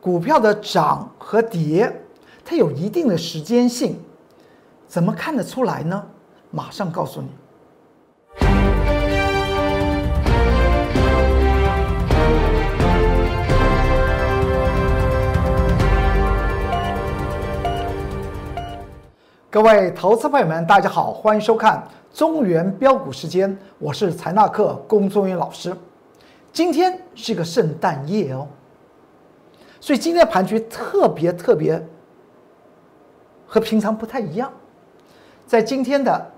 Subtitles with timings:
[0.00, 1.94] 股票的涨和跌，
[2.42, 4.00] 它有一定的时间性，
[4.88, 6.02] 怎么看得出来呢？
[6.50, 7.28] 马上告诉你。
[19.50, 25.76] 各位投资朋友们，大家好，欢迎收看中原标股时间，我是财纳克龚宗元老师。
[26.54, 28.48] 今天是个圣诞夜哦，
[29.80, 31.82] 所以今天的盘局特别特别
[33.46, 34.52] 和平常不太一样。
[35.46, 36.30] 在今天的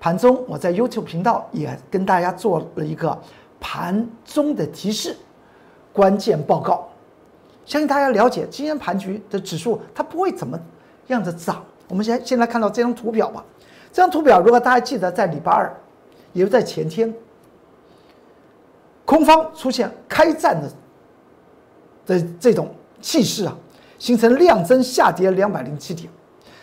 [0.00, 3.18] 盘中，我在 YouTube 频道也跟大家做了一个
[3.60, 5.16] 盘中的提示
[5.92, 6.88] 关键报告，
[7.66, 10.58] 相信大家了解今天盘局的指数它不会怎么
[11.08, 11.62] 样的涨。
[11.88, 13.44] 我们先先来看到这张图表吧。
[13.92, 15.72] 这张图表，如果大家记得，在礼拜二，
[16.32, 17.14] 也就在前天，
[19.04, 20.68] 空方出现开战的
[22.06, 23.54] 的这种气势啊，
[23.98, 26.08] 形成量增下跌两百零七点，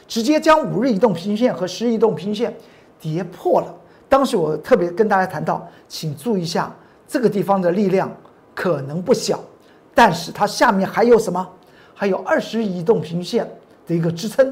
[0.08, 2.58] 直接将五日移动平均线和十日移动平均线
[3.00, 3.72] 跌破了。
[4.10, 6.76] 当时我特别跟大家谈到，请注意一下
[7.08, 8.12] 这个地方的力量
[8.56, 9.40] 可能不小，
[9.94, 11.48] 但是它下面还有什么？
[11.94, 13.48] 还有二十日移动平均线
[13.86, 14.52] 的一个支撑。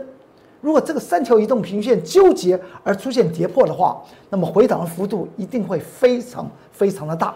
[0.62, 7.36] 如果这个三条移动平均线纠结而出现跌破的话，那么回档的幅度一定会非常非常的大。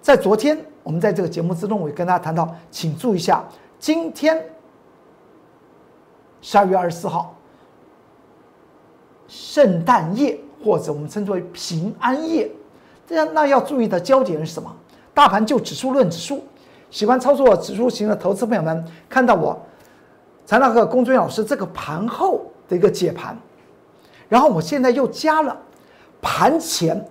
[0.00, 3.42] 在昨天，我们在这个节目之中，我也跟大家谈到，请注意一下，
[3.80, 4.40] 今天
[6.40, 7.34] 十二月二十四号，
[9.26, 12.48] 圣诞夜或者我们称之为平安夜，
[13.06, 14.72] 这样那要注意的焦点是什么？
[15.12, 16.44] 大盘就指数论指数，
[16.90, 19.58] 喜欢操作指数型的投资朋友们看到我。
[20.46, 23.34] 财纳克龚尊老师这个盘后的一个解盘，
[24.28, 25.56] 然后我现在又加了
[26.20, 27.02] 盘前、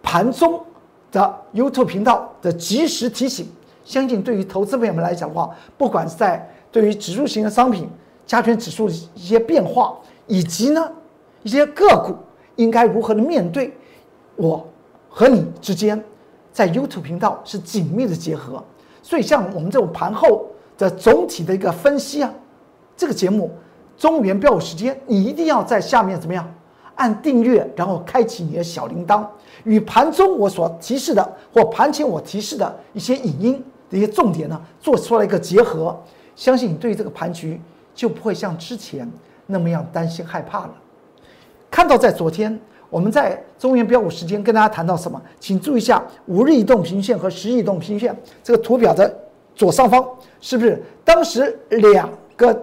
[0.00, 0.64] 盘中
[1.10, 3.48] 的 YouTube 频道的及时提醒。
[3.84, 5.48] 相信对于投资朋友们来讲的话，
[5.78, 7.88] 不管是在对于指数型的商品、
[8.26, 10.90] 加权指数一些变化，以及呢
[11.42, 12.14] 一些个股
[12.56, 13.72] 应该如何的面对，
[14.34, 14.66] 我
[15.08, 16.02] 和你之间
[16.52, 18.62] 在 YouTube 频道是紧密的结合。
[19.02, 22.32] 所以像我们这种盘后的总体的一个分析啊。
[22.96, 23.50] 这个节目
[23.98, 26.50] 中原标有时间，你一定要在下面怎么样
[26.96, 29.24] 按订阅，然后开启你的小铃铛，
[29.64, 35.96] 与盘中我所提示的或盘前我提示的一些影音的一些重点呢，做出来一个结合，
[36.34, 37.60] 相信你对于这个盘局
[37.94, 39.10] 就不会像之前
[39.46, 40.74] 那么样担心害怕了。
[41.70, 42.58] 看到在昨天
[42.90, 49.16] 我们在中原标股时间跟大家谈到什么，请注意一下五日移动平均线和十日移动平均线这个图表的
[49.54, 50.06] 左上方
[50.40, 52.60] 是不是当时两个。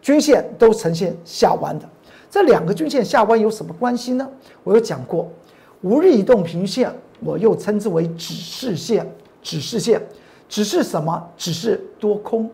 [0.00, 1.88] 均线都呈现下弯的，
[2.32, 4.26] 这两个均线下弯有什么关系呢？
[4.64, 5.30] 我有讲过，
[5.82, 9.06] 五日移动平均线我又称之为指示线，
[9.42, 10.00] 指示线
[10.48, 11.22] 指示什么？
[11.36, 12.50] 指示多空，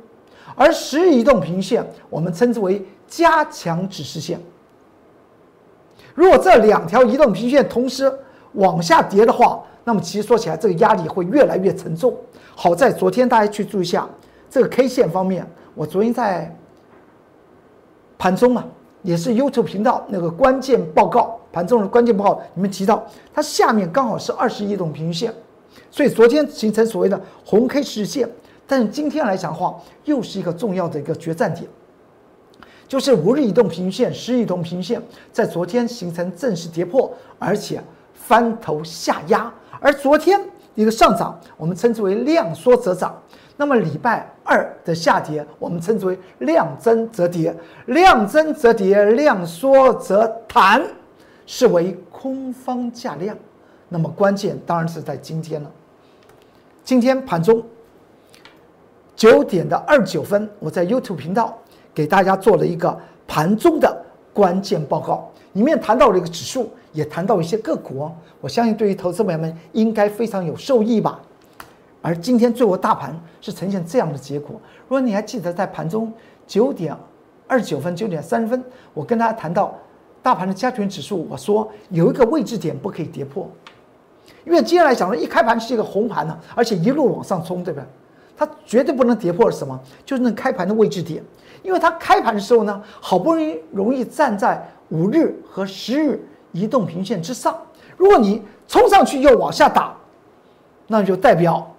[0.56, 4.40] 而十日移动平均线我们称之为加强指示线。
[6.12, 8.12] 如果这两条移动平均线同时
[8.54, 12.12] 往下跌的话，那么其实说起来这个压力会越来越沉重。
[12.56, 14.08] 好在昨天大家去注意一下
[14.50, 16.52] 这个 K 线方面，我昨天在。
[18.20, 18.66] 盘中啊，
[19.08, 23.02] 也是 YouTube 频道那个关键报告，盘中的关键报告，你们提到
[23.32, 25.32] 它下面刚好是二十一动平均线，
[25.91, 28.28] 所以昨天形成所谓的红 K 实线，
[28.66, 31.66] 但是今天来讲的话，又是一个重要的一个决战点，
[32.86, 35.02] 就是五日移动平均线、十日移动平均线
[35.32, 37.82] 在昨天形成正式跌破，而且
[38.12, 40.38] 翻头下压，而昨天
[40.75, 43.19] 一个上涨，我们称之为量缩则涨。
[43.60, 47.52] 那么礼拜二的下跌，我们称之为量增则跌，
[47.86, 50.80] 量增则跌，量缩则弹，
[51.44, 53.36] 视为空方价量。
[53.88, 55.69] 那么关键当然是在今天了。
[56.84, 57.60] 今天盘中
[59.16, 61.58] 九点的二九分，我在 YouTube 频道
[61.92, 62.96] 给大家做了一个
[63.26, 68.08] 盘中的关键报告，里面谈到了一个指数，也谈到一些个股。
[68.40, 71.20] 我相信对于投资朋友们应该非常有受益吧。
[72.00, 74.60] 而今天最后大盘是呈现这样的结果。
[74.86, 76.12] 如果你还记得在盘中
[76.46, 76.96] 九点
[77.46, 78.62] 二十九分、九点三十分，
[78.94, 79.75] 我跟大家谈到
[80.22, 83.49] 大盘的加权指数，我说有一个位置点不可以跌破，
[84.44, 87.87] 因为接下来讲了一开盘是一个红盘呢，而且一路往上冲，对不对？
[88.37, 89.78] 它绝对不能跌破什么？
[90.05, 91.22] 就是那开盘的位置点，
[91.62, 97.56] 因为它开盘的时候呢，好不容易容易站在五日和十日移动平线之上，
[97.96, 99.96] 如果你冲上去又往下打，
[100.87, 101.75] 那就代表。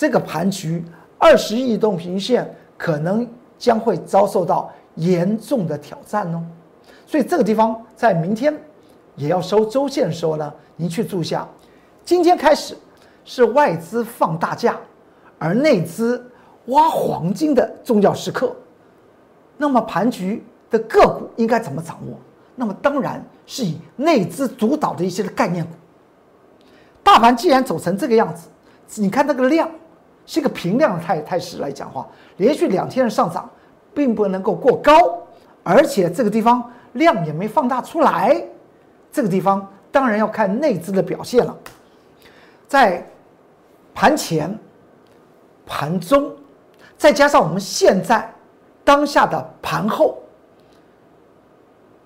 [0.00, 0.82] 这个盘局
[1.18, 6.42] 二十亿动平线可能将会遭受到严重的挑战哦，
[7.06, 8.58] 所以这个地方在明天
[9.14, 11.46] 也要收周线的时候呢，您去注意下。
[12.02, 12.74] 今天开始
[13.26, 14.74] 是外资放大假，
[15.38, 16.24] 而内资
[16.68, 18.56] 挖黄金的重要时刻。
[19.58, 22.16] 那么盘局的个股应该怎么掌握？
[22.56, 25.72] 那么当然是以内资主导的一些的概念股。
[27.02, 28.48] 大盘既然走成这个样子，
[29.02, 29.70] 你看那个量
[30.26, 32.06] 是一个平量的态态势来讲话，
[32.36, 33.48] 连续两天的上涨，
[33.94, 34.94] 并不能够过高，
[35.62, 36.62] 而且这个地方
[36.92, 38.42] 量也没放大出来，
[39.12, 41.56] 这个地方当然要看内资的表现了。
[42.68, 43.04] 在
[43.94, 44.58] 盘前、
[45.66, 46.32] 盘中，
[46.96, 48.32] 再加上我们现在。
[48.82, 50.18] 当下的盘后，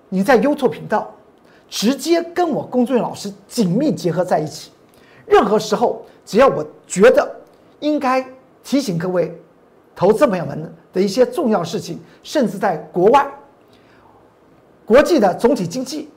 [0.07, 1.11] 你在优错频道
[1.67, 4.71] 直接跟我工作人员老师紧密结合在一起。
[5.25, 7.35] 任何时候，只要我觉得
[7.85, 8.25] 应该
[8.63, 9.39] 提醒各位
[9.95, 13.25] 投资朋友们的一些重要事情，甚至在国外、
[14.85, 16.09] 国际的总体经济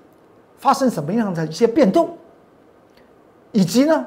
[0.57, 2.17] 发生什么样的一些变动，
[3.53, 4.07] 以及呢，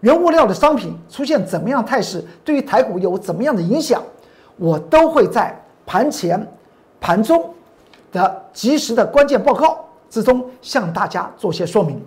[0.00, 4.02] 原物料的商品出现怎么样态势，对于台股有怎么样的影响，
[4.56, 5.54] 我都会在。
[5.90, 6.46] 盘前、
[7.00, 7.48] 盘中
[8.12, 11.98] 的及时的关键报告之中，向大家做些说明。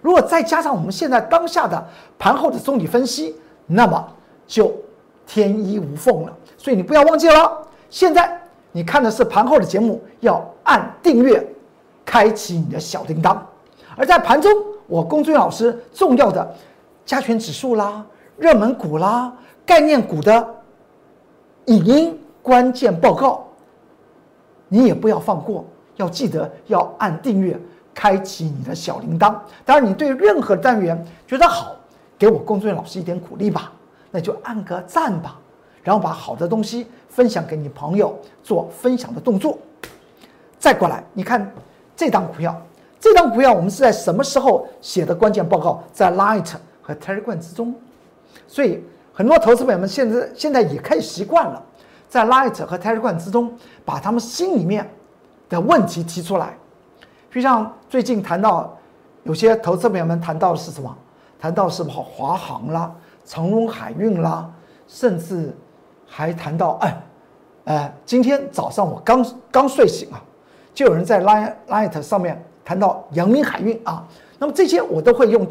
[0.00, 1.86] 如果再加上我们现在当下的
[2.18, 3.36] 盘后的总体分析，
[3.66, 4.02] 那么
[4.46, 4.74] 就
[5.26, 6.36] 天衣无缝了。
[6.56, 8.40] 所以你不要忘记了，现在
[8.72, 11.46] 你看的是盘后的节目，要按订阅，
[12.04, 13.38] 开启你的小铃铛。
[13.96, 14.52] 而在盘中，
[14.86, 16.54] 我龚俊老师重要的
[17.04, 18.04] 加权指数啦、
[18.36, 19.32] 热门股啦、
[19.64, 20.54] 概念股的
[21.66, 22.20] 影音。
[22.42, 23.44] 关键报告，
[24.68, 25.64] 你也不要放过，
[25.96, 27.58] 要记得要按订阅，
[27.92, 29.34] 开启你的小铃铛。
[29.64, 31.74] 当然，你对任何单元觉得好，
[32.16, 33.72] 给我工作人员老师一点鼓励吧，
[34.16, 35.38] 那就按个赞吧，
[35.82, 39.58] 然后把好的东西分享给你朋友，做分享的动作。
[40.58, 41.52] 再过来，你看
[41.94, 42.58] 这档股票，
[42.98, 45.84] 这档股票我们是在什么时候写的关键报告？
[45.92, 47.74] 在 Light 和 Telegram 之中，
[48.48, 48.82] 所以
[49.12, 51.62] 很多投资朋友们现在现在也开始习惯了。
[52.08, 53.52] 在 Light 和 Telegram 之中，
[53.84, 54.90] 把他们心里面
[55.50, 56.56] 的问题提出来。
[57.30, 58.74] 就像最近谈到
[59.24, 60.96] 有些投资朋友们谈到的是什么？
[61.38, 62.90] 谈到是华华航啦、
[63.26, 64.50] 长荣海运啦，
[64.86, 65.54] 甚至
[66.06, 66.96] 还谈到哎，
[67.64, 70.22] 呃，今天早上我刚刚睡醒啊，
[70.72, 74.02] 就有人在 Light Light 上面谈到阳明海运啊。
[74.38, 75.46] 那么这些我都会用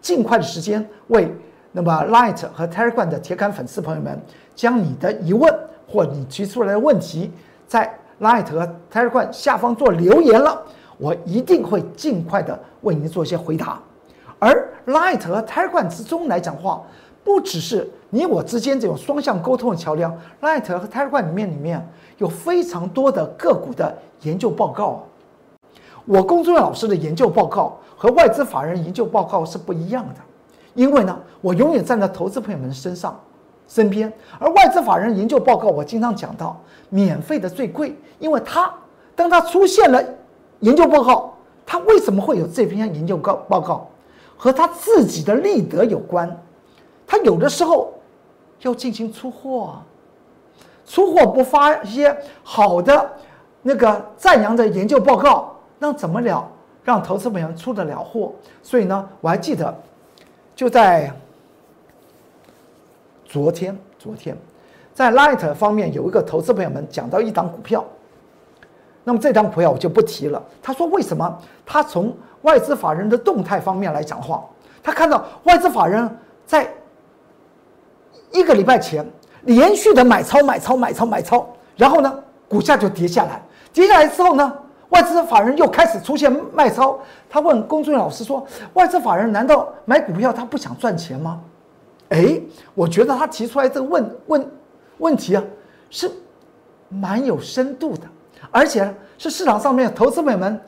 [0.00, 1.32] 尽快的时间为
[1.70, 4.20] 那么 Light 和 Telegram 的铁杆粉丝朋友们
[4.56, 5.54] 将你的疑问。
[5.90, 7.32] 或你提出来的问题，
[7.66, 7.90] 在
[8.20, 10.62] Light 和 Telegram 下方做留言了，
[10.98, 13.80] 我一定会尽快的为您做一些回答。
[14.38, 16.82] 而 Light 和 Telegram 之中来讲话，
[17.28, 20.10] 不只是你我之间这种双向沟通的桥梁
[20.40, 21.86] ，Light 和 Telegram 里面里面
[22.16, 25.04] 有非常多的个股的研究报告。
[26.06, 30.20] 我工作老师的研究报告和外资法人研究报告是不一样的，
[30.72, 33.20] 因为呢，我永远站在投资朋友们身上。
[33.68, 36.58] 身边，而外资法人研究报告，我经常讲到，
[36.88, 38.72] 免费的最贵，因为它
[39.14, 40.02] 当它出现了
[40.60, 41.34] 研究报告，
[41.66, 43.86] 它为什么会有这篇研究告报告，
[44.34, 46.34] 和他自己的立德有关，
[47.08, 47.92] 他有的时候
[48.60, 49.82] 要进行出货，啊
[50.86, 53.10] 出货不发一些好的
[53.62, 56.48] 那个赞扬的研究报告，那怎么了
[56.84, 58.32] 让投资朋友出得了货？
[58.62, 59.74] 所以呢，我还记得
[60.54, 61.12] 就在。
[63.30, 64.34] 昨天，昨天，
[64.94, 67.84] 在 Light 方面有一个投资朋友们讲到一档股票，
[69.04, 70.42] 那么这档股票我就不提了。
[70.62, 71.38] 他说为什么？
[71.66, 74.42] 他从外资法人的动态方面来讲话，
[74.82, 76.10] 他看到外资法人
[76.46, 76.66] 在
[78.32, 79.04] 一个礼拜前
[79.42, 83.42] 连续的买超、买超、买超、买超，然后呢，股价就跌下来。
[83.72, 84.52] 跌下来之后呢，
[84.90, 86.98] 外资法人又开始出现卖超。
[87.30, 88.44] 他问龚俊老师说
[88.74, 91.40] ：“外资法人难道买股票他不想赚钱吗？”
[92.10, 92.40] 哎，
[92.74, 94.50] 我觉得他提出来这个问问
[94.96, 95.44] 问题啊，
[95.90, 96.10] 是
[96.88, 98.02] 蛮有深度的，
[98.50, 100.58] 而且是市场上面投资美们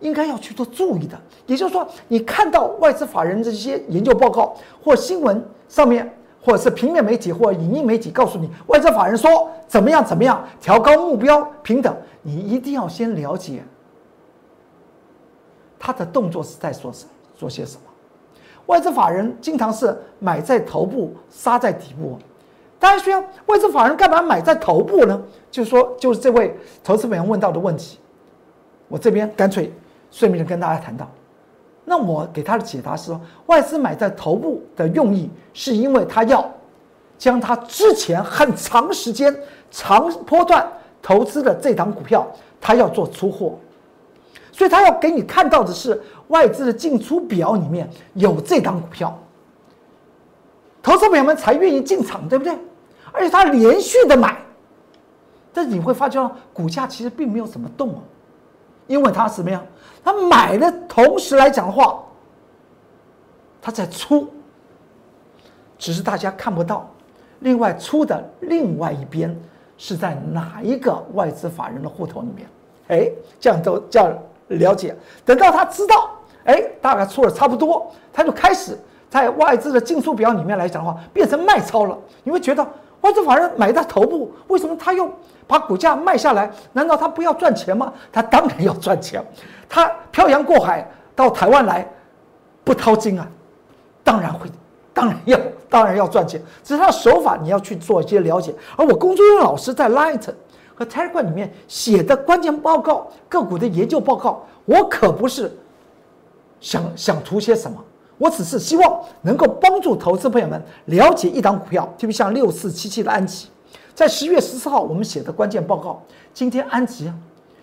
[0.00, 1.18] 应该要去做注意的。
[1.46, 6.14] 也就是说，你看到外资法人这些研究报告或新闻上面，
[6.44, 13.62] 或者是平面媒体或影音媒体告诉你，外资法人说怎么样怎么样，调高目标平等，你一定要先了解
[15.78, 17.80] 他的动作是在说什做些什么。
[18.66, 22.18] 外资法人经常是买在头部，杀在底部。
[22.78, 25.22] 大家说，外资法人干嘛买在头部呢？
[25.50, 27.98] 就是说，就是这位投资朋友问到的问题，
[28.88, 29.72] 我这边干脆
[30.10, 31.10] 顺便跟大家谈到。
[31.84, 36.50] 那我给他的解答是说，外资买在头部的用意，是因为他要
[37.18, 39.34] 将他之前很长时间、
[39.70, 40.66] 长波段
[41.02, 42.26] 投资的这档股票，
[42.60, 43.58] 他要做出货。
[44.50, 49.18] 所以他要给你看到的是外资的进出表里面有这档股票，
[50.82, 52.56] 投资朋友们才愿意进场，对不对？
[53.12, 54.36] 而且他连续的买，
[55.52, 57.98] 但是你会发觉股价其实并没有怎么动哦，
[58.86, 59.64] 因为它怎么样？
[60.02, 62.02] 它买的同时来讲的话，
[63.62, 64.28] 它在出，
[65.78, 66.88] 只是大家看不到。
[67.40, 69.34] 另外出的另外一边
[69.76, 72.48] 是在哪一个外资法人的户头里面？
[72.88, 73.10] 哎，
[73.40, 74.12] 这样都叫
[74.48, 74.94] 了解。
[75.24, 76.10] 等到他知道，
[76.44, 81.98] 哎，大概出了差不多，他就开始在外资的进出表里面来讲的话，变成卖超了。
[82.22, 82.66] 你会觉得
[83.04, 85.10] 外资法人买在头部，为什么他又
[85.46, 86.50] 把股价卖下来？
[86.72, 87.92] 难道他不要赚钱吗？
[88.10, 89.22] 他当然要赚钱。
[89.68, 91.86] 他漂洋过海到台湾来，
[92.64, 93.28] 不掏金啊？
[94.02, 94.50] 当然会，
[94.94, 96.42] 当然要，当然要赚钱。
[96.62, 98.54] 只是他的手法你要去做一些了解。
[98.76, 100.32] 而我工作人员老师在 Light。
[100.76, 105.56] 和 Telegram 里面写的关键报告、个股的研究报告，我可不是
[106.58, 107.78] 想想图些什么，
[108.18, 113.48] 我只是希望能够帮助投资朋友们了解一档股票，特别像六四七七的安吉，
[113.94, 116.02] 在十月十四号我们写的关键报告，
[116.32, 117.12] 今天安吉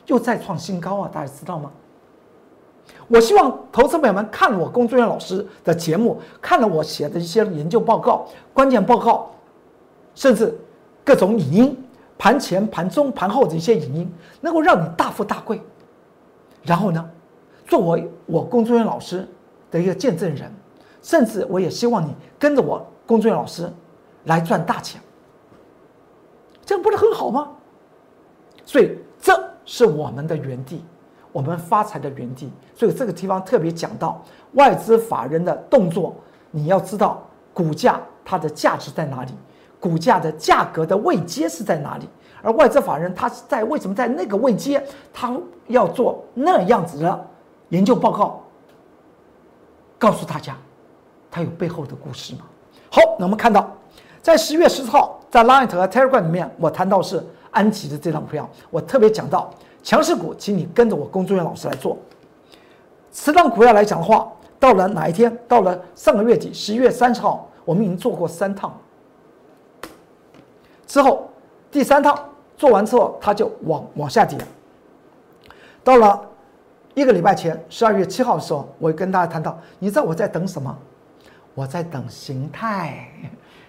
[0.08, 1.72] 又再创新高啊，大家知道吗？
[3.08, 9.31] 我希望投资朋友们看了我工作人员老师的节目，看了我写的一些研究报告、关键报告，
[10.15, 10.58] 甚至
[11.03, 11.77] 各种语音。
[12.17, 15.60] 盘前、盘中、盘后的一些影音，能够让你大富大贵。
[16.62, 17.10] 然后呢，
[17.65, 19.27] 作为我工作人员老师
[19.72, 20.51] 的一个见证人，
[21.01, 23.72] 甚至我也希望你跟着我工作老师
[24.25, 25.01] 来赚大钱，
[26.63, 27.50] 这样不是很好吗？
[28.66, 29.34] 所以这
[29.66, 30.86] 是我们的原地，
[31.32, 32.51] 我们发财的原地。
[32.75, 34.24] 所以这个地方特别讲到
[34.54, 36.16] 外资法人的动作，
[36.51, 39.32] 你要知道股价它的价值在哪里。
[39.80, 42.08] 股价的价格的位阶是在哪里？
[42.44, 45.36] 而外资法人他是在为什么在那个位阶，他
[45.68, 47.28] 要做那样子的
[47.70, 48.40] 研究报告，
[50.01, 50.58] 告诉大家，
[51.29, 52.41] 它有背后的故事吗？
[52.89, 53.72] 好，那我们看到，
[54.20, 59.53] 在十月十四号，在 Line 和 Telegram 里面，我谈到是安吉的这张股票，我特别讲到
[59.84, 61.96] 强势股，请你跟着我工作人员老师来做。
[63.12, 64.27] 此张股票来讲的话，
[64.60, 65.38] 到了哪一天？
[65.48, 68.75] 到了上个月底，十一月三十号，我们已经做过三趟。
[70.88, 71.29] 之后，
[71.70, 72.17] 第三趟
[72.58, 74.36] 做完之后，它就往往下跌。
[75.84, 76.20] 到了
[76.93, 80.77] 一个礼拜前，十二月七号的时候，我跟大家谈到，你知道我在等什么？
[81.53, 83.07] 我在等形态，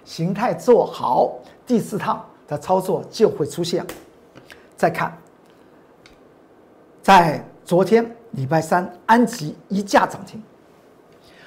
[0.04, 1.32] 形态做好，
[1.66, 3.86] 第四趟的操作就会出现。
[4.76, 5.16] 再看，
[7.02, 10.42] 在昨天礼拜三，安吉一价涨停。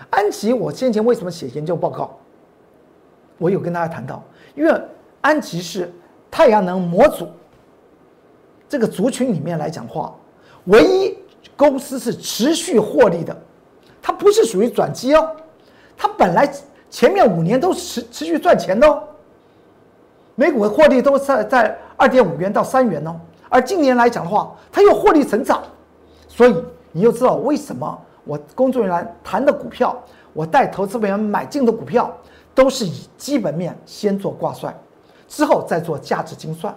[0.09, 2.17] 安吉，我先前为什么写研究报告？
[3.37, 4.23] 我有跟大家谈到，
[4.55, 4.81] 因为。
[5.21, 5.91] 安吉是
[6.29, 7.27] 太阳能模组
[8.69, 10.13] 这个族群里面来讲话，
[10.65, 11.17] 唯一
[11.57, 13.35] 公司是持续获利的，
[14.01, 15.29] 它不是属于转机哦，
[15.97, 16.51] 它本来
[16.89, 19.01] 前面五年都持持续赚钱的哦，
[20.35, 23.15] 每股的获利都在在二点五元到三元哦，
[23.49, 25.63] 而今年来讲的话，它又获利成长，
[26.27, 26.55] 所以
[26.91, 29.97] 你又知道为什么我工作人员谈的股票，
[30.33, 32.11] 我带投资人员买进的股票，
[32.53, 34.75] 都是以基本面先做挂帅。
[35.27, 36.73] 之后再做价值精算。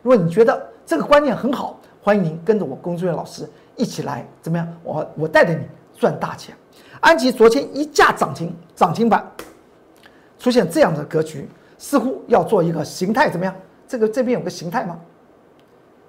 [0.00, 3.46] 如果你觉得这个观念很好，欢迎您跟着我工作人员老师
[3.76, 4.66] 一起来怎么样？
[4.82, 5.64] 我我带着你
[5.96, 6.54] 赚大钱。
[7.00, 9.26] 安吉昨天一价涨停，涨停板
[10.38, 11.48] 出现这样的格局，
[11.78, 13.54] 似乎要做一个形态怎么样？
[13.88, 15.00] 这个这边有个形态吗？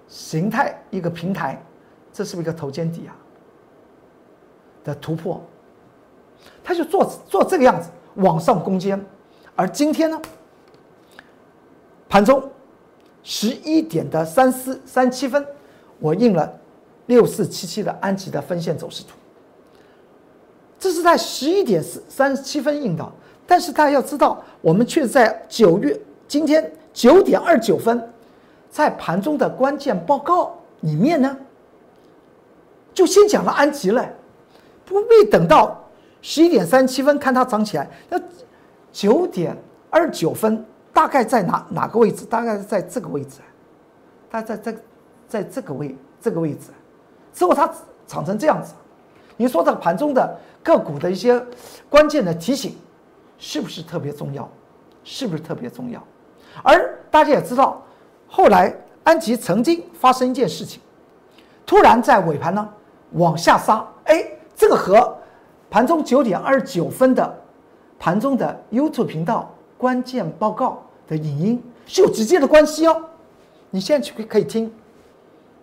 [0.08, 1.64] 形态一个平台，
[2.12, 3.16] 这是不是一个头肩底啊？
[4.84, 5.42] 的突破，
[6.64, 9.00] 它就做做这个样子往上攻坚，
[9.56, 10.22] 而今天呢？
[12.10, 12.44] 盘中
[13.24, 15.46] 十一点的三四三七分，
[16.00, 16.54] 我印了
[17.12, 19.10] 六四七七的安吉的分线走势图。
[20.80, 23.12] 这是在十一点四三十七分印的，
[23.46, 28.02] 但是大家要知道，我们却在九月今天九点二九分，
[28.70, 31.38] 在盘中的关键报告里面呢，
[32.94, 34.10] 就先讲了安吉了，
[34.86, 35.84] 不必等到
[36.22, 37.90] 十一点三十七分看它涨起来。
[38.10, 38.18] 那
[38.92, 39.56] 九点
[39.90, 40.66] 二九分。
[40.94, 42.26] 大概在哪哪个位置？
[42.26, 43.40] 大概是在这个位置，
[44.30, 44.78] 大概在这，
[45.26, 46.68] 在这个位这个位置，
[47.34, 47.72] 之后它
[48.08, 48.74] 长成这样子。
[49.38, 51.44] 你说这个盘中的个股的一些
[51.90, 52.78] 关键的提醒，
[53.38, 54.50] 是不是特别重要？
[55.04, 56.02] 是不是特别重要？
[56.62, 57.82] 而大家也知道，
[58.28, 60.82] 后来安吉曾经发生一件事情，
[61.66, 62.70] 突然在尾盘呢
[63.14, 64.24] 往下杀，哎，
[64.56, 65.18] 这个和
[65.70, 67.42] 盘中九点二十九分的
[67.98, 69.50] 盘中的 YouTube 频道。
[69.78, 73.04] 关键报告的影音是有直接的关系哦，
[73.72, 74.72] 你现在去可以听，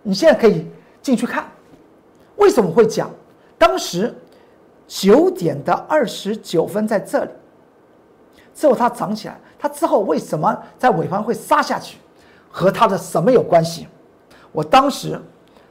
[0.02, 0.66] 你现在可以
[1.00, 1.44] 进去看，
[2.49, 3.11] 为什么会讲？
[3.59, 4.14] 当时
[4.87, 7.31] 九点的二十九分在这里，
[8.55, 11.99] 之后它涨起来，它之后为什么在尾盘会杀下去，
[12.50, 13.87] 和它的什么有关系？
[14.50, 15.21] 我当时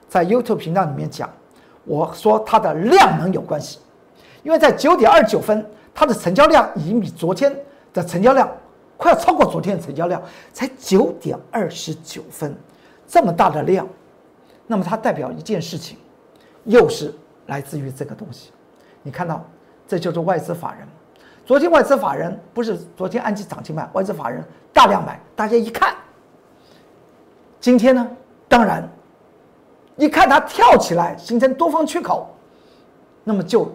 [0.08, 1.28] 在 YouTube 频道里面讲，
[1.84, 3.80] 我说它的量能有关系，
[4.44, 7.52] 因为在九点二九分，它的成交量已经比昨天
[7.92, 8.48] 的成交量
[8.98, 10.22] 快要超过昨天的成交量，
[10.54, 12.56] 才九点二十九分，
[13.08, 13.88] 这么大的量，
[14.68, 15.98] 那么它代表一件事情，
[16.68, 17.14] 又是
[17.48, 18.52] 来自于这个东西。
[19.02, 19.44] 你看到，
[19.88, 20.88] 这就是外资法人。
[21.46, 24.44] 昨天外资法人不是昨天按期涨停板，外资法人
[24.74, 25.96] 大量买，大家一看，
[27.62, 28.06] 今天呢，
[28.50, 28.88] 当然，
[29.96, 32.28] 一看它跳起来形成多方缺口，
[33.24, 33.72] 那么就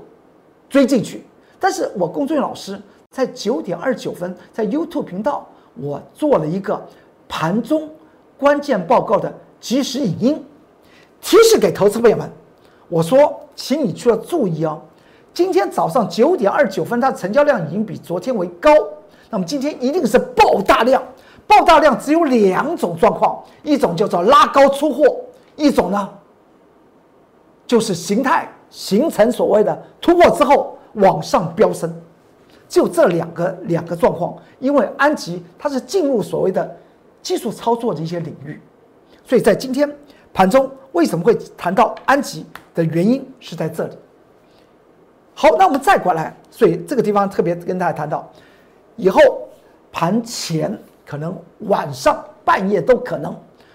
[0.69, 1.25] 追进去。
[1.59, 6.87] 但是我龚俊老师在九点二十九分在 YouTube 频道，我做了一个
[7.27, 7.89] 盘中
[8.37, 10.45] 关键报告的即时影音，
[11.23, 12.31] 提示给投资朋友们，
[12.93, 14.79] 我说，请你去要注意哦。
[15.33, 18.71] 今天早上九点二九分，它的成交量已经比昨天为高。
[19.31, 21.03] 那么今天一定是爆大量，
[21.47, 25.05] 爆大量只有两种状况，一种叫做拉高出货，
[25.57, 26.07] 一种呢
[27.67, 31.91] 就是形态形成所谓的突破之后往上飙升，
[32.69, 34.37] 就这两个两个状况。
[34.59, 36.77] 因为安吉它是进入所谓的
[37.23, 38.61] 技术操作的一些领域，
[39.25, 39.91] 所以在今天
[40.35, 43.97] 盘中为什么会谈到安吉的原因是在这里。
[45.35, 48.31] 好，那我们再过来，所以这个地方特别跟大家谈到，
[48.97, 49.21] 以后
[49.91, 53.35] 盘前可能晚上半夜都可能，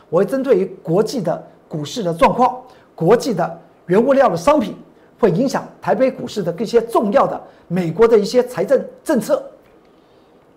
[0.10, 2.62] 我会针对于国际的股市的状况，
[2.94, 4.76] 国际的原物料的商品
[5.20, 9.44] 会影响台北股市的一些重要的美国的一些财政政策，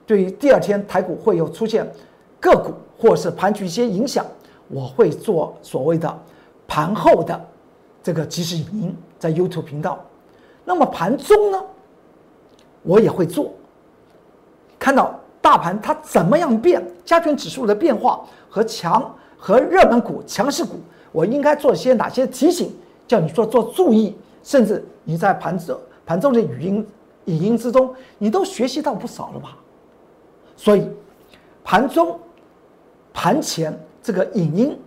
[0.07, 1.91] 对于第二天台股会有出现
[2.39, 4.27] 个股或是盘局一些影响，
[4.69, 6.23] 我会做所谓的
[6.71, 7.49] 盘后的
[8.01, 9.99] 这个即时影音在 YouTube 频道。
[10.65, 11.61] 那么盘中呢，
[12.85, 13.53] 我也会做，
[14.79, 20.77] 看到大盘它怎么样变，加权指数的变化和强和热门股、强势股，
[21.11, 22.73] 我应该做些哪些提醒，
[23.09, 26.87] 叫你做做注意，甚至你在盘中盘中的语音
[27.25, 29.57] 语音之中，你都学习到不少了吧？
[30.57, 30.89] 所以
[31.65, 32.17] 盘中
[33.13, 34.79] 盘前这个影音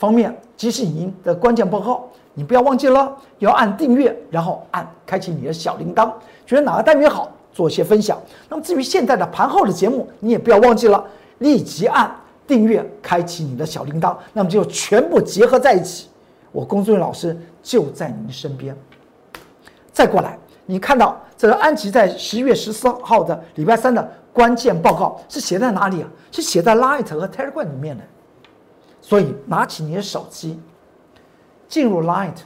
[0.00, 2.08] 方面，即时影音的关键报告。
[2.32, 6.10] 你不要忘记了，要按订阅，然后按开启你的小铃铛。
[6.46, 8.18] 觉得哪个单元好，做一些分享。
[8.48, 11.04] 那么至于现在的盘后的节目，你也不要忘记了，
[11.40, 12.10] 立即按
[12.46, 14.16] 订阅，开启你的小铃铛。
[14.32, 16.08] 那么就全部结合在一起，
[16.50, 18.74] 我龚俊老师就在您身边。
[19.92, 26.08] 再过来，你看到这个安吉在十一月十四号的礼拜三的关键报告是写在哪里啊？
[26.30, 28.04] 是写在 Light 和 Telegram 里面的。
[29.10, 30.56] 所以拿起你的手机。
[31.66, 32.36] 进入 Light，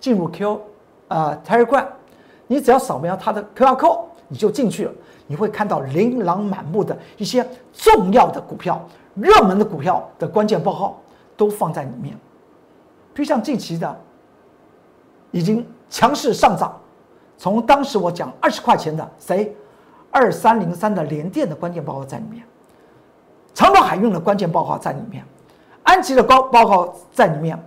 [0.00, 0.60] 进入 Q，
[1.06, 1.86] 啊 Telegram，
[2.48, 4.92] 你只要扫描它的 QR code，你就进去了。
[5.28, 11.00] 你会看到琳琅满目的一些重要的股票、热门的股票的关键报告
[11.36, 12.18] 都放在里面。
[13.14, 14.00] 就像近期的，
[15.30, 16.76] 已经强势上涨，
[17.38, 19.54] 从当时我讲二十块钱的谁，
[20.10, 22.44] 二三零三的联电的关键报告在里面，
[23.54, 25.24] 长岛海运的关键报告在里面，
[25.82, 27.58] 安吉的高报告在里面。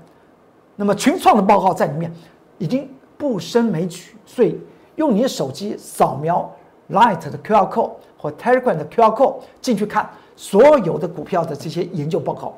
[0.76, 2.12] 那么群创的报告在里面
[2.58, 4.60] 已经不胜枚举，所以
[4.96, 6.50] 用你的手机扫描
[6.92, 12.54] Light 的 QR code 或 Telegram 的 QR code 进去看所有的股票的这些研究报告。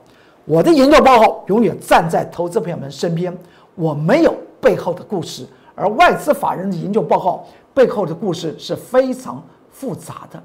[0.46, 3.38] 我的研究报告永远站在投资朋友们身边，
[3.76, 10.42] 我没有背后的故事，而外资法人的研究报告背后的故事是非常复杂的。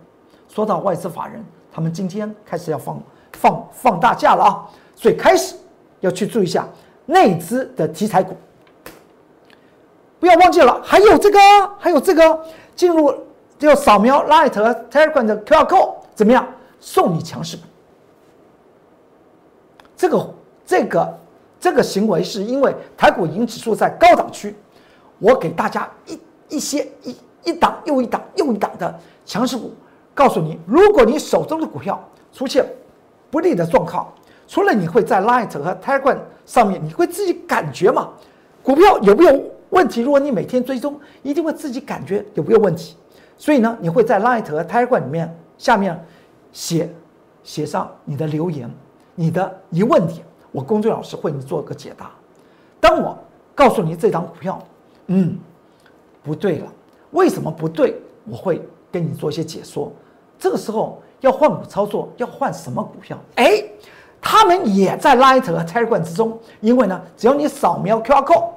[0.49, 3.01] 说到外资法人，他们今天开始要放
[3.33, 5.55] 放放大假了啊，所以开始
[6.01, 6.69] 要去注意一下。
[7.05, 8.37] 内资的题材股，
[10.21, 11.39] 不要忘记了，还有这个，
[11.77, 12.45] 还有这个，
[12.77, 13.13] 进入
[13.59, 16.47] 就扫描 Light 和 Telegram 的 QR code，怎么样？
[16.79, 17.65] 送你强势股。
[19.97, 21.19] 这个这个
[21.59, 24.55] 这个行为是因为台股已经指数在高档区，
[25.19, 29.75] 我给大家一一些一一档又一档又一档的强势股，
[30.15, 32.01] 告诉你，如果你手中的股票
[32.33, 32.65] 出现
[33.29, 34.11] 不利的状况。
[34.53, 38.11] 除了你会在 Light 和 Telegram 上面，你会自己感觉嘛？
[38.63, 40.03] 股票有没有问题？
[40.03, 42.95] 如果你每天追踪，一定会自己感觉有没有问题。
[43.39, 45.99] 所以呢，你会在 Light 和 Telegram 里面下面
[46.53, 46.95] 写
[47.43, 48.71] 写上你的留言、
[49.15, 52.11] 你的疑问点，我工作老师会你做个解答。
[52.79, 53.19] 当我
[53.55, 54.63] 告诉你这张股票，
[55.07, 55.39] 嗯，
[56.23, 56.67] 不对了，
[57.13, 57.97] 为什么不对？
[58.29, 58.61] 我会
[58.91, 59.91] 跟你做一些解说。
[60.39, 63.19] 这个时候要换股操作，要换什么股票？
[63.37, 63.65] 哎。
[64.25, 68.49] 他们也在 Light 和 Telegram 之中，因为呢，只要你扫描 QR code，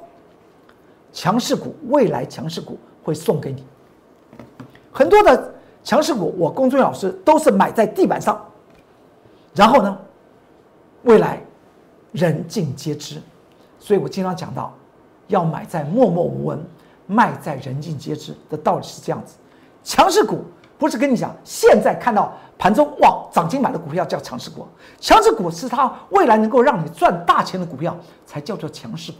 [1.11, 3.65] 强势股未来强势股会送给你
[4.93, 8.39] 很多的强势股，我龚俊老师都是买在地板上，
[9.55, 9.97] 然后呢，
[11.03, 11.41] 未来
[12.11, 13.21] 人尽皆知，
[13.79, 14.71] 所以我经常讲到，
[15.27, 16.63] 要买在默默无闻，
[17.07, 19.35] 卖在人尽皆知的道理是这样子。
[19.83, 20.43] 强势股
[20.77, 24.67] 不是跟你讲，现在看到盘中哇涨停板的股票叫强势股，
[24.99, 29.17] 强势股是它未来能够让你赚大钱的股票才叫做强势股。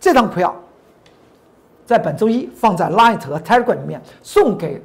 [0.00, 0.54] 这张股票
[1.84, 4.82] 在本周一放在 Light 和 Telegram 里面送给。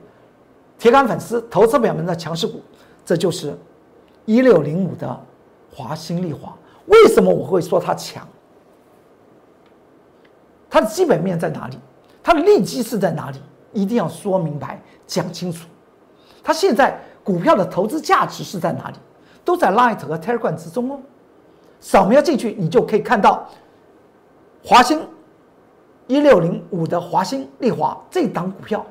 [0.79, 2.61] 铁杆粉丝、投资朋友们的强势股，
[3.05, 3.57] 这就是
[4.25, 5.17] 一六零五的
[5.73, 6.53] 华兴丽华。
[6.87, 8.27] 为什么我会说它强？
[10.69, 11.79] 它的基本面在哪里？
[12.21, 13.39] 它的利基是在哪里？
[13.73, 15.67] 一定要说明白、讲清楚。
[16.43, 18.95] 它现在股票的投资价值是在哪里？
[19.43, 20.99] 都在 Light 和 Telegram 之中哦。
[21.79, 23.45] 扫描进去，你就可以看到
[24.63, 25.05] 华兴
[26.07, 28.85] 一六零五的华兴丽华这档股票，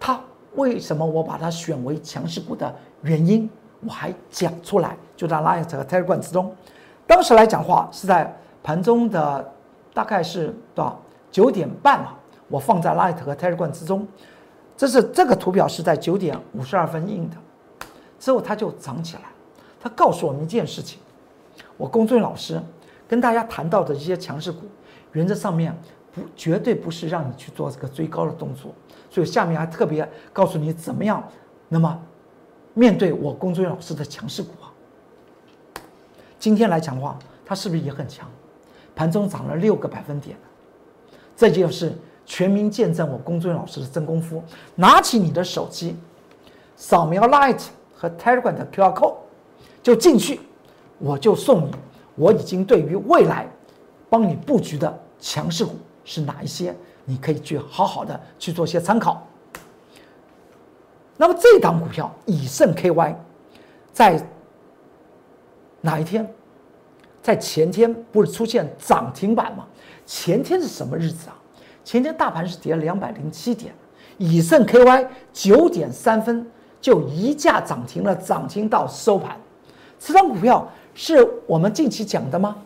[0.00, 0.18] 它。
[0.54, 3.48] 为什么我把它选为强势股的原因，
[3.86, 6.52] 我还讲出来，就在 Light 和 Telegram 之中。
[7.06, 9.52] 当时来讲话是在盘中的
[9.94, 12.14] 大概是多少九点半嘛，
[12.48, 14.06] 我放在 Light 和 Telegram 之中。
[14.76, 17.36] 这是这个图表是在九点五十二分印的，
[18.18, 19.22] 之后它就涨起来。
[19.80, 21.00] 它告诉我们一件事情：
[21.76, 22.60] 我龚俊老师
[23.08, 24.62] 跟大家谈到的一些强势股，
[25.12, 25.76] 原则上面
[26.12, 28.72] 不绝对不是让你去做这个追高的动作。
[29.10, 31.22] 所以下面还特别告诉你怎么样，
[31.68, 32.00] 那么
[32.74, 34.70] 面对我龚俊老师的强势股啊，
[36.38, 38.28] 今天来讲的话，它是不是也很强？
[38.94, 40.36] 盘中涨了六个百分点，
[41.36, 41.92] 这就是
[42.28, 44.44] 全民见证我龚俊老师的真功夫。
[44.74, 45.96] 拿起你的手机，
[46.76, 47.58] 扫描 Light
[47.94, 49.14] 和 Telegram 的 QR code
[49.82, 50.38] 就进去，
[50.98, 51.70] 我就送你
[52.16, 53.48] 我已经对于未来
[54.10, 56.76] 帮你布局的强势股是哪一些。
[57.06, 59.26] 你可以去好好的去做些参考。
[61.16, 63.14] 那么这档股票以盛 KY，
[63.90, 64.22] 在
[65.80, 66.30] 哪一天？
[67.22, 69.66] 在前天不是出现涨停板吗？
[70.04, 71.37] 前天是什么日子啊？
[71.88, 73.72] 前天大盘是跌了两百零七点，
[74.18, 76.46] 以盛 KY 九点三分
[76.82, 79.34] 就一价涨停了，涨停到收盘。
[79.98, 82.58] 这张股票是我们近期讲的吗？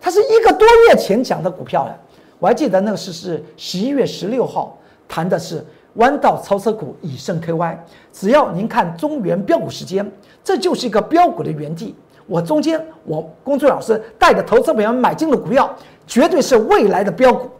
[0.00, 1.94] 它是一个多月前讲的股票了。
[2.38, 5.62] 我还记得那个是是十一月十六号谈的是
[5.96, 7.76] 弯道超车股以盛 KY，
[8.10, 10.10] 只要您看中原标股时间，
[10.42, 11.94] 这就是一个标股的原地。
[12.26, 17.50] 我中间我工作老师带着投资朋友买进的股票，绝对是未来的标股，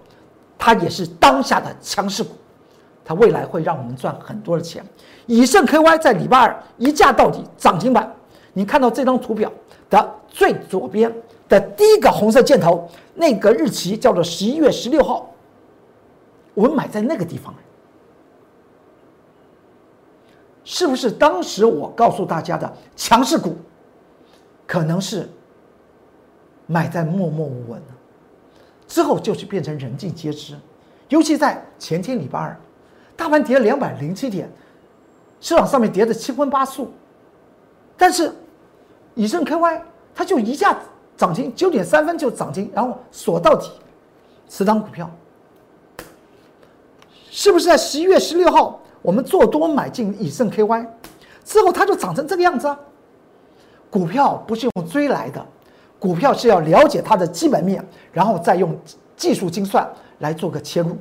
[0.64, 2.30] 它也是当下的强势股，
[3.04, 4.84] 它未来会让我们赚很多的钱。
[5.26, 8.08] 以盛 KY 在礼拜二一价到底涨停板，
[8.52, 9.50] 你看到这张图表
[9.90, 11.12] 的最左边。
[11.48, 15.28] 的第一个红色箭头，那个日期叫做十一月十六号，
[16.54, 17.52] 我们买在那个地方，
[20.62, 23.56] 是不是当时我告诉大家的强势股，
[24.64, 25.28] 可能是
[26.66, 27.94] 买在默默无闻呢
[28.92, 30.54] 之后就是变成人尽皆知，
[31.08, 32.54] 尤其在前天礼拜二，
[33.16, 34.46] 大盘跌了两百零七点，
[35.40, 36.92] 市场上面跌的七荤八素，
[37.96, 38.30] 但是
[39.14, 39.80] 以盛 KY
[40.14, 40.78] 它就一下。
[41.16, 43.70] 涨停九点三分就涨停，然后锁到底，
[44.48, 45.08] 此档股票
[47.30, 50.86] 是不是在十一月十六号我们做多买进以盛 KY
[51.44, 52.78] 之后，它就涨成这个样子啊？
[53.88, 55.46] 股票不是用追来的，
[56.02, 58.76] 股票是要了解它的基本面，然后再用
[59.16, 59.88] 技术精算
[60.18, 60.98] 来做个切入，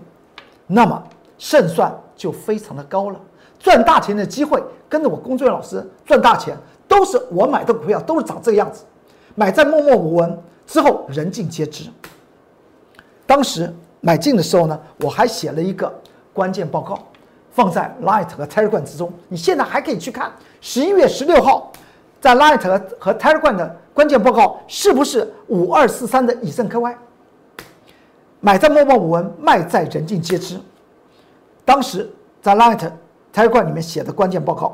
[0.68, 1.04] 那么
[1.40, 3.20] 胜算就非常的高了。
[3.58, 6.56] 赚大钱的机会，跟着我工作老师赚大钱，
[6.88, 8.84] 都是我买的股票都是长这个样子。
[9.34, 11.86] 买在默默无闻之后，人尽皆知。
[13.26, 15.92] 当时买进的时候呢，我还写了一个
[16.32, 17.00] 关键报告，
[17.50, 19.12] 放在 Light 和 Telegram 之中。
[19.30, 21.72] 你现在还可以去看十一月十六号
[22.22, 22.62] 在 Light
[23.00, 26.96] 和 Telegram 的关键报告，是不是五二四三的以盛 KY？
[28.40, 30.60] 买在默默无闻，卖在人尽皆知。
[31.66, 32.10] 当时
[32.42, 32.92] 在 Light
[33.34, 34.72] Telegram 里面写的关键报告，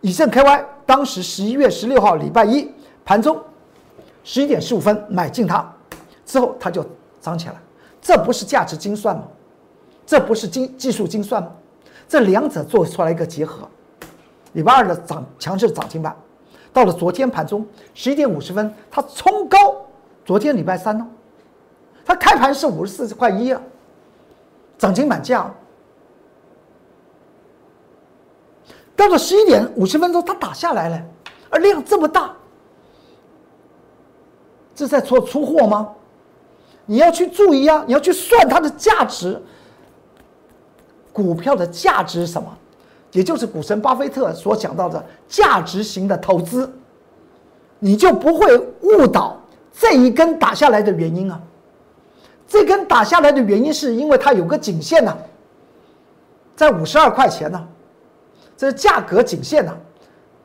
[0.00, 2.72] 以盛 KY 当时十一月十六号礼拜一。
[3.04, 3.42] 盘中
[4.22, 5.70] 十一点十五分买进它，
[6.24, 6.84] 之后它就
[7.20, 7.54] 涨起来，
[8.00, 9.24] 这不是价值精算吗？
[10.06, 11.50] 这不是精技术精算吗？
[12.08, 13.68] 这两者做出来一个结合，
[14.52, 16.16] 礼拜二的涨强势涨停板，
[16.72, 19.58] 到了昨天盘中十一点五十分，它冲高，
[20.24, 21.06] 昨天礼拜三呢，
[22.04, 23.60] 它开盘是五十四块一啊，
[24.78, 25.52] 涨停板价，
[28.96, 31.02] 到了十一点五十分钟它打下来了，
[31.48, 32.34] 而量这么大。
[34.76, 35.92] 是在做出货吗？
[36.86, 37.84] 你要去注意啊！
[37.86, 39.38] 你要去算它的价值。
[41.12, 42.48] 股票的价值是什么？
[43.12, 46.72] 也就是股神巴菲特所讲到的价值型的投资，
[47.80, 49.40] 你就不会误导
[49.72, 51.40] 这一根打下来的原因啊。
[52.46, 55.16] 这根打下来的原因是因为它有个颈线呢，
[56.54, 57.68] 在五十二块钱呢，
[58.56, 59.76] 这是价格颈线呢，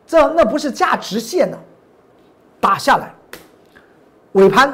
[0.07, 1.57] 这那不是价值线呢，
[2.59, 3.13] 打下来，
[4.31, 4.73] 尾盘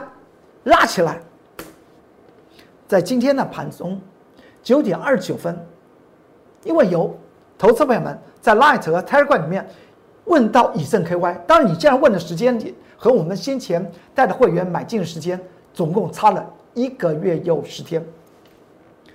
[0.63, 1.21] 拉起来，
[2.88, 3.99] 在今天的盘中
[4.63, 5.60] 九点二十九分，
[6.63, 7.13] 因为有。
[7.62, 9.63] 投资朋友们在 Light 和 Telegram 里面
[10.26, 12.60] 问到以盛 KY，当然你这样问的时间
[12.97, 15.39] 和我们先前带的会员买进的时间
[15.71, 16.43] 总共差了
[16.74, 18.04] 一个月又十天，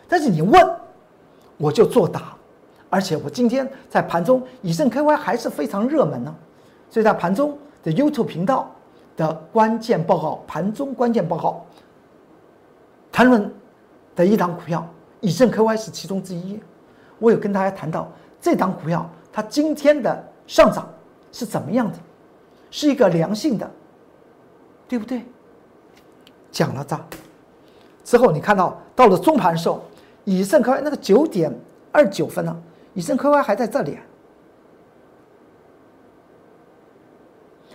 [0.07, 0.77] 但是你问
[1.57, 2.37] 我就作答，
[2.89, 6.33] 而且我今天在盘中以盛 KY 还是非常热门呢，
[6.89, 8.71] 所以在盘中的 YouTube 频道
[9.17, 11.67] 的关键报告盘中关键报告
[13.11, 13.53] 谈论
[14.15, 16.61] 的一档股票以盛 KY 是其中之一，
[17.19, 18.09] 我有跟大家谈到。
[18.47, 20.89] 这档股票它今天的上涨
[21.33, 21.99] 是怎么样的？
[22.71, 23.69] 是一个良性的，
[24.87, 25.25] 对不对？
[26.53, 26.97] 讲了这
[28.05, 29.83] 之后，你看到到了中盘时候，
[30.23, 31.53] 以盛科那个九点
[31.91, 32.57] 二九分呢，
[32.95, 33.99] 以盛科 Y 还在这里。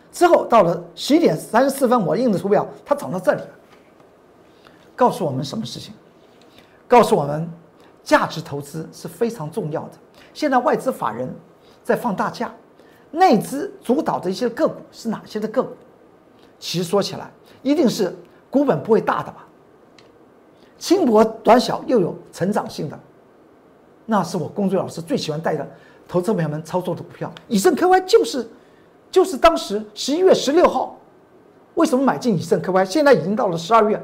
[0.10, 3.42] 之后到了十一点三十四分，我印的图表它涨到这里，
[4.96, 5.94] 告诉我们什么事情？
[6.88, 7.46] 告诉我们
[8.06, 9.92] 价值投资是非常重要的。
[10.34, 11.30] 现在外资法人
[11.84, 12.54] 在放大假，
[13.12, 15.76] 内资主导的一些个股是哪些的个股？
[16.60, 17.30] 其实说起来，
[17.62, 18.16] 一定是
[18.50, 19.46] 股本不会大的吧，
[20.78, 23.00] 轻薄短小又有成长性的，
[24.06, 25.68] 那是我工作老师最喜欢带的
[26.08, 27.32] 投资朋友们操作的股票。
[27.48, 28.48] 以盛 KY 就是，
[29.10, 30.98] 就是当时十一月十六号，
[31.76, 32.86] 为什么买进以盛 KY？
[32.86, 34.02] 现在已经到了十二月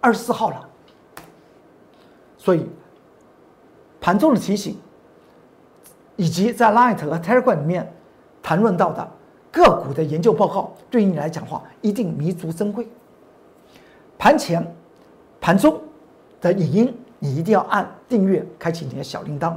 [0.00, 0.68] 二十四号了，
[2.38, 2.66] 所以
[4.00, 4.76] 盘中的提醒。
[6.20, 7.90] 以及在 Light 和 Telegram 里面
[8.42, 9.08] 谈论到的
[9.50, 12.86] 个股的研究报告，对于你来讲话一定弥足珍贵。
[14.18, 14.62] 盘前、
[15.40, 15.80] 盘中
[16.38, 19.54] 的影音，你一定要按订阅，开启你的小铃铛。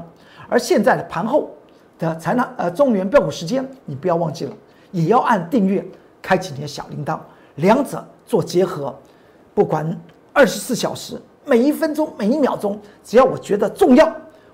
[0.47, 1.51] 而现在的盘后
[1.99, 4.55] 的财纳呃中原标股时间，你不要忘记了，
[4.91, 5.85] 也要按订阅，
[6.21, 7.19] 开启你的小铃铛，
[7.55, 8.97] 两者做结合。
[9.53, 9.99] 不管
[10.31, 14.09] 二十四小时，每一分钟、每一秒钟，只要我觉得重要。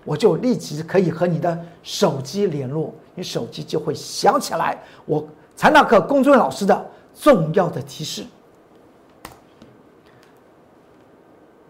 [0.09, 4.75] 我就立即可以和你的手机联络，你手机就会响起来。
[5.05, 5.23] 我
[5.55, 8.25] 财纳克龚俊老师的重要的提示：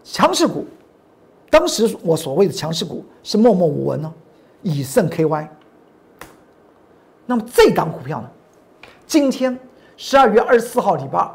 [0.02, 0.66] 强势股，
[1.50, 4.10] 当时我所谓的强势股是默默无闻呢，
[4.62, 5.46] 以盛 KY。
[7.26, 8.30] 那么这档股票呢？
[9.06, 9.60] 今天
[9.98, 11.30] 十二月二十四号礼拜二、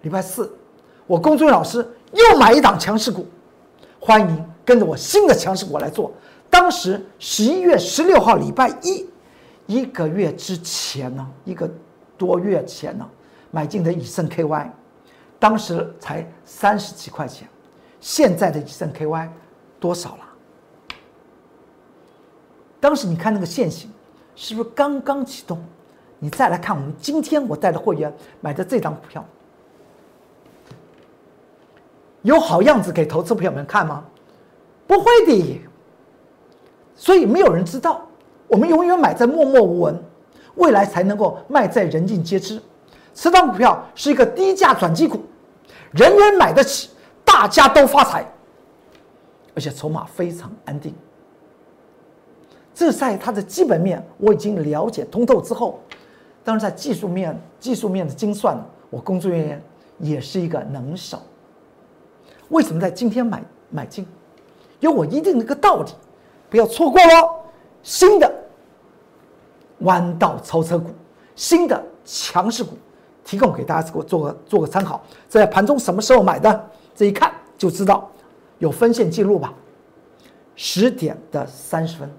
[0.00, 0.52] 礼拜四，
[1.06, 1.78] 我龚俊老师
[2.12, 3.24] 又买一档强势股，
[4.00, 4.51] 欢迎。
[4.64, 6.12] 跟着我新的强势股来做。
[6.50, 9.06] 当时十一月十六号礼拜一，
[9.66, 11.70] 一个月之前呢，一个
[12.18, 13.08] 多月前呢，
[13.50, 14.68] 买进的以盛 KY，
[15.38, 17.48] 当时才三十几块钱，
[18.00, 19.28] 现在的以盛 KY
[19.80, 20.24] 多少了？
[22.78, 23.90] 当时你看那个线型，
[24.36, 25.62] 是不是刚刚启动？
[26.18, 29.24] 你再来看我们今天我带的会员买的这张股票，
[32.22, 34.04] 有好样子给投资朋友们看吗？
[34.92, 35.60] 不会的，
[36.94, 38.06] 所以没有人知道。
[38.46, 39.98] 我们永远买在默默无闻，
[40.56, 42.60] 未来才能够卖在人尽皆知。
[43.14, 45.18] 此档股票是一个低价转机股，
[45.92, 46.90] 人人买得起，
[47.24, 48.22] 大家都发财，
[49.54, 50.94] 而且筹码非常安定。
[52.74, 55.80] 这在它的基本面我已经了解通透之后，
[56.44, 59.62] 当然在技术面、技术面的精算，我工作人员
[59.98, 61.18] 也是一个能手。
[62.50, 64.06] 为什么在今天买买进？
[64.82, 65.92] 有我一定的一个道理，
[66.50, 67.30] 不要错过喽！
[67.84, 68.30] 新的
[69.78, 70.90] 弯道超车股，
[71.36, 72.76] 新的强势股，
[73.24, 75.00] 提供给大家做做个做个参考。
[75.28, 76.68] 在盘中什么时候买的？
[76.96, 78.10] 这一看就知道，
[78.58, 79.54] 有分线记录吧？
[80.56, 82.10] 十点的三十分，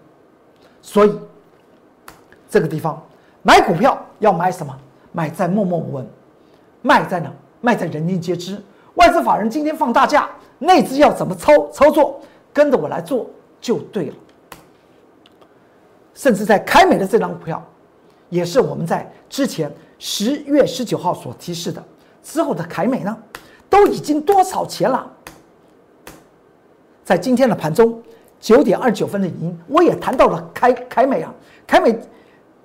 [0.82, 1.14] 所以
[2.50, 3.06] 这个地方
[3.42, 4.74] 买股票要买什么？
[5.12, 6.08] 买在默默无闻，
[6.82, 7.30] 卖在哪？
[7.60, 8.58] 卖在人尽皆知。
[8.96, 12.22] 外资法人今天放大假，内资要怎么操操作？
[12.54, 14.16] 跟着我来做就对了。
[16.14, 17.62] 甚至在凯美的这张股票，
[18.30, 21.84] 也是我们在之前十月十九号所提示的。
[22.22, 23.18] 之后的凯美呢，
[23.70, 25.12] 都已经多少钱了？
[27.04, 28.02] 在今天的盘中
[28.40, 31.34] 九点二九分的语音，我也谈到了凯凯美啊。
[31.68, 31.98] 凯美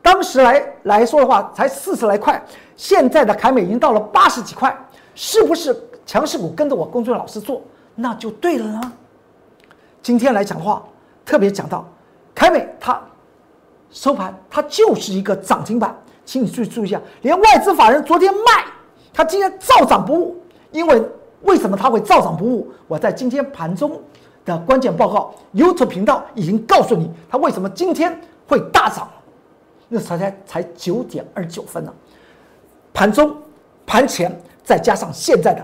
[0.01, 2.41] 当时来来说的话，才四十来块，
[2.77, 4.77] 现在的凯美已经到了八十几块，
[5.15, 6.51] 是不是强势股？
[6.51, 7.63] 跟着我工作老师做，
[7.97, 8.93] 那就对了呢。
[10.09, 10.83] 今天来讲的话，
[11.23, 11.87] 特别讲到
[12.35, 12.99] 凯美，它
[13.91, 15.95] 收盘它就是一个涨停板，
[16.25, 18.65] 请你注意注意一下，连外资法人昨天卖，
[19.13, 20.43] 它今天照涨不误。
[20.73, 21.05] 因为
[21.43, 22.73] 为什么它会照涨不误？
[22.87, 24.01] 我在今天盘中
[24.47, 29.07] 的关键报告 YouTube 频道已经告诉你，它为什么今天会大涨。
[29.89, 31.93] 那才才才九点二九分呢，
[32.95, 33.37] 盘中、
[33.85, 35.63] 盘前再加上现在的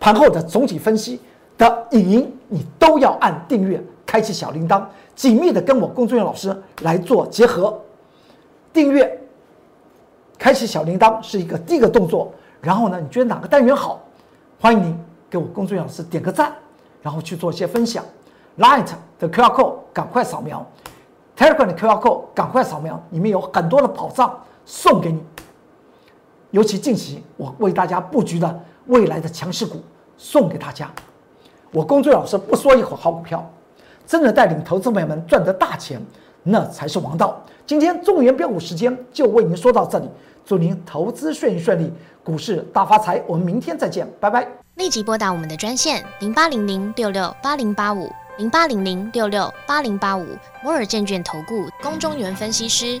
[0.00, 1.20] 盘后的总体分析
[1.56, 4.80] 的影音，你都要按订阅，开启小铃铛，
[5.16, 7.76] 紧密的跟我工作人员老师来做结合。
[8.72, 9.20] 订阅、
[10.38, 12.32] 开启小铃铛是一个第一个动作。
[12.60, 14.00] 然后呢，你觉得哪个单元好，
[14.60, 14.96] 欢迎您
[15.28, 16.54] 给我工作人员老师点个赞，
[17.02, 18.04] 然后去做一些分享。
[18.58, 18.86] Light
[19.18, 20.64] 的 QR code 赶快扫描。
[21.36, 24.32] Telegram 的 QR code 赶快扫描，里面有很多的宝藏
[24.64, 25.20] 送给你。
[26.52, 29.82] 尤其近期我为大家布局的未来的强势股
[30.16, 30.88] 送给大家。
[31.74, 33.44] 我工作老师不说一口好股票，
[34.06, 36.00] 真的带领投资朋友们赚得大钱，
[36.44, 37.36] 那才是王道。
[37.66, 40.08] 今天中原标股时间就为您说到这里，
[40.46, 43.20] 祝您投资顺利顺利，股市大发财。
[43.26, 44.46] 我们明天再见，拜拜。
[44.76, 48.08] 立即拨打我们的专线零八零零六六八零八五。
[48.36, 50.26] 零八零零六六八零八五
[50.60, 53.00] 摩尔证券投顾龚中原分析师，